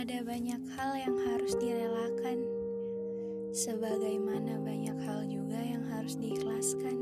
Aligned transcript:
Ada 0.00 0.24
banyak 0.24 0.64
hal 0.80 0.96
yang 0.96 1.12
harus 1.28 1.60
direlakan, 1.60 2.40
sebagaimana 3.52 4.56
banyak 4.56 4.96
hal 5.04 5.28
juga 5.28 5.60
yang 5.60 5.84
harus 5.92 6.16
diikhlaskan. 6.16 6.96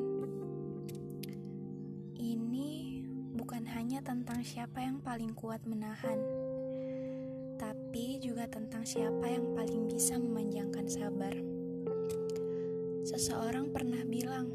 Ini 2.19 3.07
bukan 3.39 3.71
hanya 3.71 4.03
tentang 4.03 4.43
siapa 4.43 4.83
yang 4.83 4.99
paling 4.99 5.31
kuat 5.39 5.63
menahan, 5.63 6.19
tapi 7.55 8.19
juga 8.19 8.51
tentang 8.51 8.83
siapa 8.83 9.31
yang 9.31 9.55
paling 9.55 9.87
bisa 9.87 10.19
memanjangkan 10.19 10.91
sabar. 10.91 11.39
Seseorang 13.07 13.71
pernah 13.71 14.03
bilang, 14.11 14.51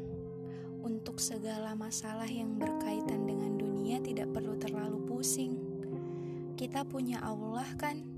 untuk 0.84 1.16
segala 1.16 1.72
masalah 1.72 2.28
yang 2.28 2.60
berkaitan 2.60 3.24
dengan 3.24 3.56
dunia 3.56 4.04
tidak 4.04 4.36
perlu 4.36 4.52
terlalu 4.60 5.00
pusing. 5.08 5.56
Kita 6.60 6.84
punya 6.84 7.24
Allah 7.24 7.66
kan? 7.80 8.13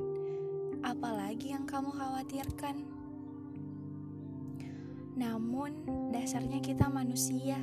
Apalagi 0.86 1.50
yang 1.50 1.66
kamu 1.66 1.90
khawatirkan. 1.90 2.78
Namun, 5.18 5.74
dasarnya 6.14 6.62
kita 6.62 6.86
manusia, 6.86 7.58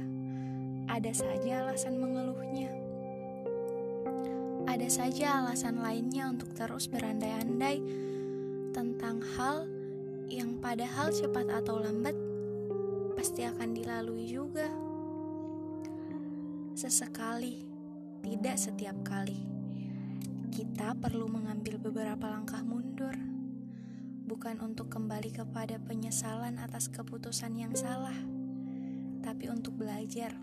ada 0.91 1.11
saja 1.15 1.63
alasan 1.63 2.03
mengeluhnya. 2.03 2.67
Ada 4.67 4.87
saja 4.91 5.39
alasan 5.39 5.79
lainnya 5.79 6.27
untuk 6.27 6.51
terus 6.51 6.91
berandai-andai 6.91 7.79
tentang 8.75 9.23
hal 9.39 9.69
yang 10.27 10.59
padahal 10.59 11.13
cepat 11.13 11.63
atau 11.63 11.79
lambat 11.79 12.17
pasti 13.15 13.47
akan 13.47 13.69
dilalui 13.71 14.27
juga. 14.27 14.67
Sesekali, 16.73 17.61
tidak 18.25 18.57
setiap 18.57 18.97
kali 19.05 19.62
kita 20.53 20.93
perlu 20.93 21.25
mengambil 21.25 21.81
beberapa 21.81 22.29
langkah 22.29 22.61
mundur, 22.61 23.17
bukan 24.29 24.61
untuk 24.61 24.85
kembali 24.85 25.33
kepada 25.33 25.81
penyesalan 25.81 26.61
atas 26.61 26.93
keputusan 26.93 27.57
yang 27.57 27.73
salah, 27.73 28.13
tapi 29.25 29.49
untuk 29.49 29.73
belajar. 29.73 30.37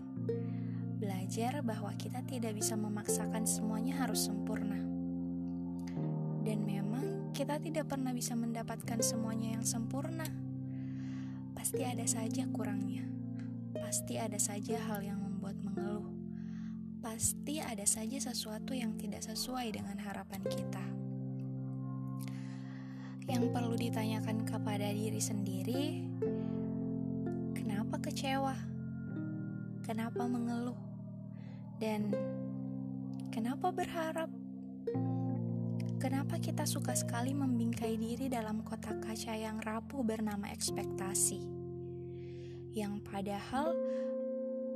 Belajar 0.99 1.63
bahwa 1.63 1.95
kita 1.95 2.27
tidak 2.27 2.59
bisa 2.59 2.75
memaksakan 2.75 3.47
semuanya 3.47 4.03
harus 4.03 4.27
sempurna, 4.27 4.83
dan 6.43 6.59
memang 6.67 7.31
kita 7.31 7.63
tidak 7.63 7.87
pernah 7.87 8.11
bisa 8.11 8.35
mendapatkan 8.35 8.99
semuanya 8.99 9.55
yang 9.55 9.63
sempurna. 9.63 10.27
Pasti 11.55 11.87
ada 11.87 12.03
saja 12.03 12.43
kurangnya, 12.51 13.07
pasti 13.79 14.19
ada 14.19 14.35
saja 14.35 14.75
hal 14.91 15.07
yang 15.07 15.23
membuat 15.23 15.55
mengeluh 15.63 16.20
pasti 17.11 17.59
ada 17.59 17.83
saja 17.83 18.31
sesuatu 18.31 18.71
yang 18.71 18.95
tidak 18.95 19.19
sesuai 19.19 19.75
dengan 19.75 19.99
harapan 19.99 20.39
kita. 20.47 20.85
Yang 23.27 23.51
perlu 23.51 23.75
ditanyakan 23.75 24.47
kepada 24.47 24.87
diri 24.95 25.19
sendiri, 25.19 26.07
kenapa 27.51 27.99
kecewa? 27.99 28.55
Kenapa 29.83 30.23
mengeluh? 30.23 30.79
Dan 31.83 32.15
kenapa 33.27 33.75
berharap? 33.75 34.31
Kenapa 35.99 36.39
kita 36.39 36.63
suka 36.63 36.95
sekali 36.95 37.35
membingkai 37.35 37.99
diri 37.99 38.31
dalam 38.31 38.63
kotak 38.63 39.03
kaca 39.03 39.35
yang 39.35 39.59
rapuh 39.59 39.99
bernama 39.99 40.47
ekspektasi? 40.47 41.43
Yang 42.71 43.03
padahal 43.03 43.75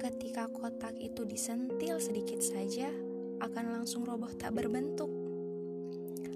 ketika 0.05 0.45
kotak 0.53 0.93
itu 1.01 1.25
disentil 1.25 1.97
sedikit 1.97 2.37
saja, 2.37 2.93
akan 3.41 3.73
langsung 3.73 4.05
roboh 4.05 4.29
tak 4.37 4.53
berbentuk. 4.53 5.09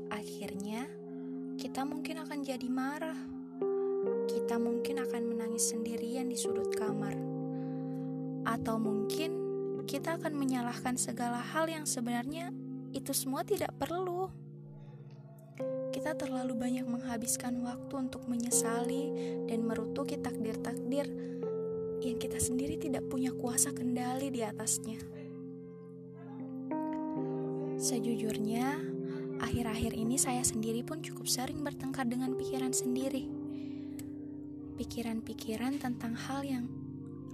Akhirnya, 0.10 0.90
kita 1.54 1.86
mungkin 1.86 2.26
akan 2.26 2.42
jadi 2.42 2.66
marah. 2.66 3.20
Kita 4.26 4.58
mungkin 4.58 5.06
akan 5.06 5.22
menangis 5.22 5.70
sendirian 5.70 6.34
di 6.34 6.38
sudut 6.40 6.74
kamar, 6.74 7.14
atau 8.50 8.82
mungkin 8.82 9.38
kita 9.86 10.18
akan 10.18 10.34
menyalahkan 10.34 10.98
segala 10.98 11.38
hal 11.38 11.70
yang 11.70 11.86
sebenarnya 11.86 12.50
itu 12.90 13.14
semua 13.14 13.46
tidak 13.46 13.70
perlu. 13.78 14.34
Kita 15.94 16.18
terlalu 16.18 16.58
banyak 16.58 16.90
menghabiskan 16.90 17.62
waktu 17.62 17.94
untuk 18.02 18.26
menyesali 18.26 19.14
dan 19.46 19.62
merutuki 19.62 20.18
takdir-takdir 20.18 21.06
yang 22.08 22.16
kita 22.16 22.40
sendiri 22.40 22.80
tidak 22.80 23.04
punya 23.12 23.36
kuasa 23.36 23.76
kendali 23.76 24.32
di 24.32 24.40
atasnya. 24.40 24.96
Sejujurnya, 27.76 28.80
akhir-akhir 29.44 29.96
ini 29.96 30.16
saya 30.16 30.44
sendiri 30.44 30.84
pun 30.84 31.04
cukup 31.04 31.28
sering 31.28 31.60
bertengkar 31.60 32.08
dengan 32.08 32.36
pikiran 32.40 32.72
sendiri. 32.72 33.28
Pikiran-pikiran 34.80 35.80
tentang 35.80 36.16
hal 36.16 36.48
yang 36.48 36.66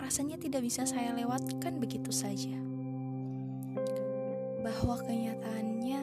rasanya 0.01 0.41
tidak 0.41 0.65
bisa 0.65 0.85
saya 0.89 1.13
lewatkan 1.13 1.77
begitu 1.77 2.09
saja. 2.09 2.57
Bahwa 4.65 4.97
kenyataannya 5.05 6.01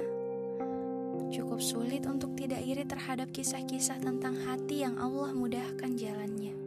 cukup 1.35 1.59
sulit 1.59 2.07
untuk 2.07 2.39
tidak 2.39 2.63
iri 2.63 2.87
terhadap 2.87 3.35
kisah-kisah 3.35 3.99
tentang 3.99 4.39
hati 4.47 4.87
yang 4.87 4.95
Allah 5.03 5.35
mudahkan 5.35 5.99
jalannya 5.99 6.62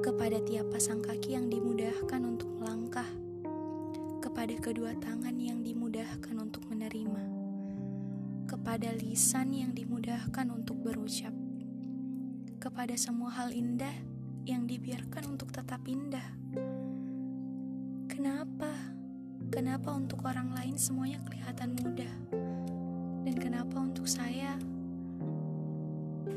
kepada 0.00 0.40
tiap 0.48 0.72
pasang 0.72 1.04
kaki 1.04 1.36
yang 1.36 1.52
dimudahkan 1.52 2.24
untuk 2.24 2.48
melangkah, 2.56 3.04
kepada 4.24 4.56
kedua 4.56 4.96
tangan 4.96 5.36
yang 5.36 5.60
dimudahkan 5.60 6.40
untuk 6.40 6.64
menerima, 6.72 7.24
kepada 8.48 8.96
lisan 8.96 9.52
yang 9.52 9.76
dimudahkan 9.76 10.48
untuk 10.48 10.80
berucap, 10.80 11.36
kepada 12.56 12.96
semua 12.96 13.28
hal 13.28 13.52
indah 13.52 13.92
yang 14.48 14.64
dibiarkan 14.64 15.36
untuk 15.36 15.52
tetap 15.52 15.84
indah. 15.84 16.24
Kenapa? 18.08 18.72
Kenapa 19.52 19.92
untuk 19.92 20.24
orang 20.24 20.56
lain 20.56 20.80
semuanya 20.80 21.20
kelihatan 21.28 21.76
mudah? 21.76 22.14
Dan 23.28 23.36
kenapa 23.36 23.76
untuk 23.76 24.08
saya 24.08 24.56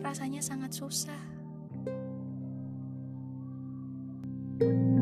rasanya 0.04 0.44
sangat 0.44 0.76
susah? 0.76 1.33
Thank 4.60 4.72
you 4.74 4.93